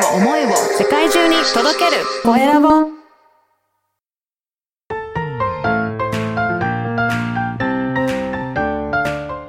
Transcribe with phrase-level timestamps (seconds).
[0.00, 0.48] を思いを
[0.78, 2.02] 世界中に届ける。
[2.22, 2.68] コエラボ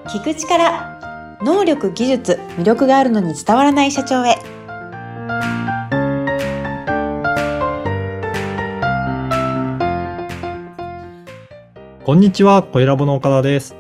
[0.08, 4.36] 聞く力能力技術魅力があるのに伝わらない社長へ。
[12.04, 13.76] こんにちは、コエラボの岡田です。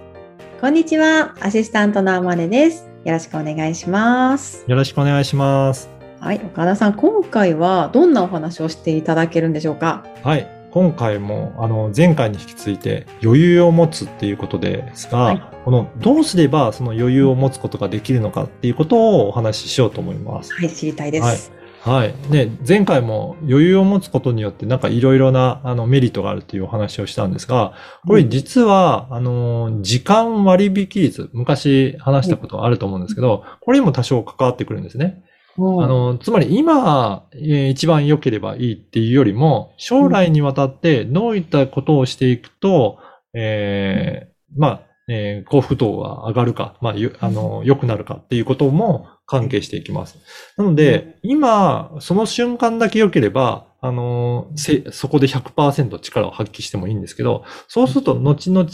[0.61, 2.87] こんにちはアシスタントのあまねです。
[3.03, 4.63] よろしくお願いします。
[4.67, 6.00] よろしくお願いします。
[6.21, 10.05] はい岡田さん今回はどんなお話をしていただけるんでしょうか？
[10.21, 10.47] はい。
[10.69, 20.53] 今回も、あの、前回に引き続いて余裕を持つっていうことですが、はいこの、どうすればその余裕を持つことができるのかっていうことをお話ししようと思います。
[20.53, 22.13] はい知りたいです、はい。
[22.29, 27.73] で、前回も余裕を持つことによってなんかいろいろなあのメリットがあるっていうお話をしたんですが、
[28.05, 35.23] これ実は、あの、時間割引率、昔話したことがあると思うんですけど、これにも多少関わってくるんですね。
[35.57, 42.99] うんあの、つまり今、えー一番良ければいいっていうよりも、将来にわたってどういったことをしていくと、
[43.33, 50.17] えーまあ、えー幸福度が上がるか、まあ、ゆあの、良くなるかっていうことも関係していきます。
[50.57, 58.65] なので、今、その瞬間だけ良ければ、あの、せ、そこで100%力を発揮してもいいんですけど、そうすると、後々、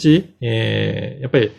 [0.42, 1.50] えーやっぱり、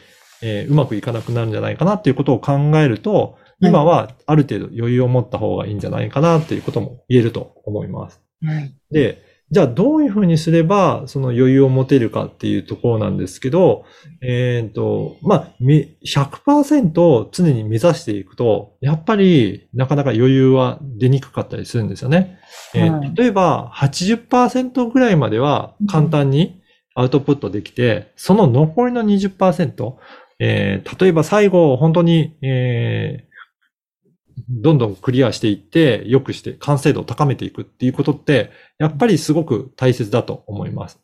[0.42, 8.22] えーうまくいかなくなるんじゃないかなっていうことを考えると、今はある程度余裕を持った方がいいんじゃないかなっていうことも言えると思います。
[8.44, 13.84] はいで、じゃあどういうふうにすればその余裕を持てるかっていうところなんですけど、
[14.22, 22.40] えっ、と、まあ、み100%を常に目指していくと、やっぱりなかなか余裕は出にくかったりするんですよね。
[22.76, 26.62] えーはい例えば80%ぐらいまでは簡単に
[26.94, 29.96] アウトプットできて、その残りの20%、
[30.40, 33.29] えー例えば最後本当に、えー
[34.50, 41.00] どんどんクリアしていって、良くして完成度を高めていくっていうことって、やっぱりすごく大切だと思います。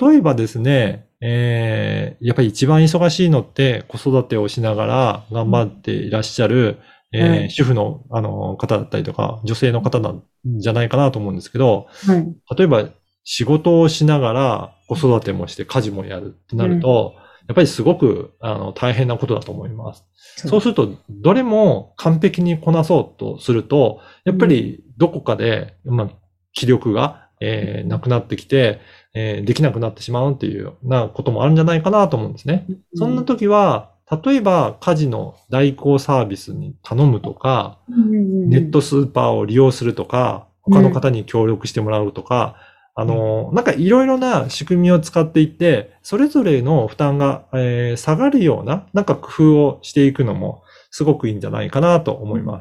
[0.00, 6.78] 例えばですね、えーやっぱり一番忙しいのって子育てをしながら頑張っていらっしゃる、
[7.12, 7.50] えーはい。
[7.50, 12.56] 主婦のあの方だったりとか、女性の方なんじゃないかなと思うんですけど、はい。
[12.56, 12.88] 例えば
[13.24, 17.14] 仕事をしながら子育てもして家事もやるってなると、
[17.46, 20.04] やっぱりすごくあの大変なことだと思います。
[20.36, 20.60] そう。
[20.60, 26.10] すると、どれも完璧にこなそうとすると、やっぱりどこかで、まあ、
[26.52, 28.80] 気力が、えーなくなってきて、
[29.14, 32.66] えーできなくなってしまうっていうようなこともあるんじゃないかなと思うんですね。
[32.94, 33.90] そんな時は、
[34.24, 42.56] 例えば家事の代行サービスに頼むとか、ネットスーパーを利用するとか、他の方に協力してもらうとか、
[42.94, 52.60] あの、なんかいろいろな仕組みを使っていって、それぞれの負担が、えー下がるような、なんか工夫をしていくのも、すごくいいんじゃないかなと思いま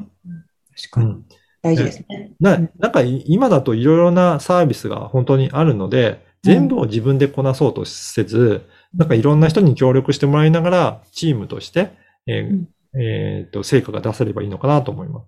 [0.75, 0.89] す。
[0.89, 1.25] 確かにうん。
[1.61, 2.31] 大事ですね。
[2.39, 8.63] なうんなんかい今だといろいろなサービスが本当にあるので、全部を自分でこなそうとせず、
[8.93, 11.91] なんかいろんな人に協力してもらいながら、チームとして、
[12.27, 15.25] えーうんえーと、成果が出せればいいのかなと思います。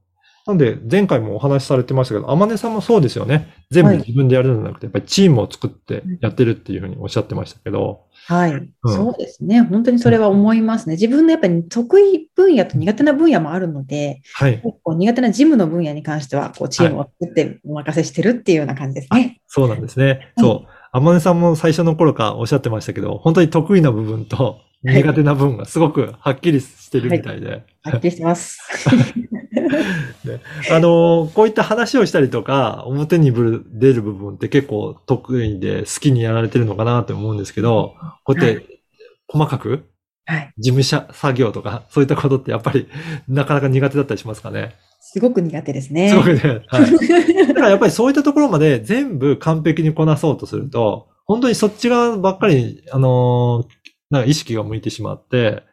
[0.48, 3.52] なので、前回もお話しされてましたけど、天音さんもそうですよね。
[3.72, 9.62] 全部はい自分でやるんじゃなくて、やっぱりチームを作ってやってるっていうふうにおっしゃってましたけど、はい、うんそうですね。
[9.62, 10.94] 本当にそれは思いますね。
[10.94, 14.62] 自分のやっぱり得意分野と苦手な分野もあるので、はい。
[14.62, 19.42] こう苦手な事務の分野に関しては、こうチームを作ってお任せしてるっていうような感じですね。
[19.48, 20.32] そうなんですね。
[20.38, 20.70] そう。
[20.92, 28.60] 天音さんも最初の頃からおっしゃってましたけど、本当に得意な部分と苦手な部分がすごくはっきりしてるみたいで、はっきりしてます。
[30.72, 38.82] あの、こういった話をしたりとか、表に出る部分って結構得意で好きにやられてるのかなと思うんですけど、こうやって
[39.28, 39.86] 細かく
[40.28, 40.54] はい。
[40.58, 42.88] 事務者作業とか、そういったことってやっぱり
[43.28, 44.76] なかなか苦手だったりしますかね？
[45.02, 46.10] すごく苦手ですね。
[46.10, 46.62] すごくね。
[46.68, 47.46] はい。
[47.48, 53.68] だからやっぱりそういったところまで全部完璧にこなそうとすると、本当にそっち側ばっかり、あのー
[54.12, 55.64] なんか意識が向いてしまって、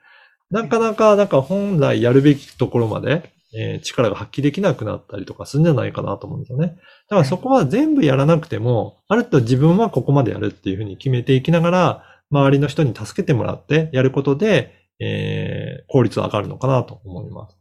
[0.50, 6.68] なかなか、なんか本来やるべきところまで、えー力が発揮できなくなったりとかするんじゃないかなと思うんですよね。
[6.68, 17.56] だからそこは全部やらなくても、ある程度自分はここまでやるっていうふうに決めていきながら、周りの人に助けてもらってやることで、えー効率は上がるのかなと思います。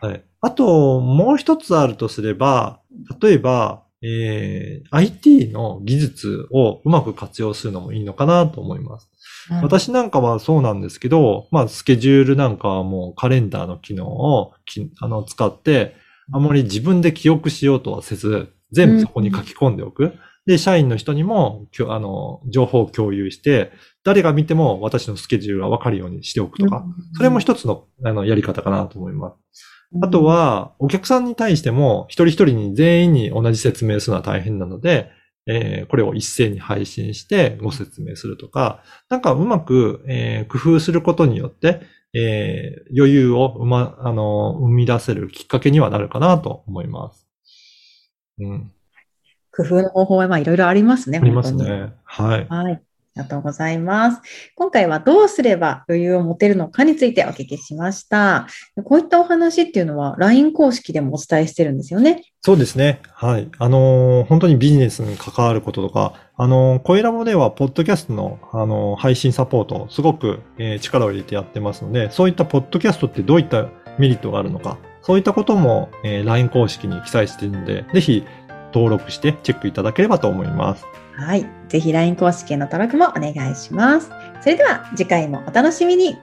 [0.00, 0.24] はい。
[0.40, 2.80] あと、もう一つあるとすれば、
[3.20, 9.08] 例えば、えー IT の技術をうまく活用するのもいいのかなと思います。
[9.48, 15.96] はい私なんかはそうなんですけど、まあ、スケジュールなんかはもうカレンダーの機能をきあの使って、
[16.32, 20.12] あまり自分で記憶しようとはせず、全部そこに書き込んでおく。
[20.46, 23.72] で、社員の人にも、あの、情報を共有して、
[24.04, 26.84] 誰が見ても私のスケジュールがわかるようにしておくとか、
[27.16, 29.62] それも一つのあのやり方かなと思います。
[30.02, 35.10] あと、は、お客さんに対しても、一人一人に全員に同じ説明するのは大変なので、
[35.46, 41.80] えーこれを一斉に配信してご説明するとか、なんかうまく、えー工夫することによって、
[42.14, 47.26] えー余裕を生ま、あの、生み出せるきっかけにはなるかなと思います。
[48.38, 48.72] うん。
[49.52, 51.18] 工夫の方法はまあいろいろありますね。
[51.20, 51.92] ありますね。
[52.04, 52.46] はい。
[52.48, 52.82] はい。
[53.20, 54.20] ありがとうございます。
[54.54, 58.46] 今回はどうすれば余裕を持てるのかについてお聞きしました。
[58.84, 62.22] こういったお話っていうのは LINE 公式でもお伝えしてるんですよね。
[62.42, 63.02] そうですね。
[63.12, 63.50] はい。
[63.58, 73.68] あのー本当にビジネスに関わることとか、あのー、声ラボでは、ポッドキャストの、あのー配信サポート、すごく、えー力を入れてやってますので、そういったポッドキャストってどういった
[73.98, 78.24] メリットがあるのか、そういったことも、えー LINE 公式に記載しているので、ぜひ
[78.72, 80.84] 登録してチェックいただければと思います。
[81.16, 81.46] はい。
[81.68, 84.10] ぜひ LINE 公式への登録もお願いします。
[84.40, 86.16] それでは次回もお楽しみに。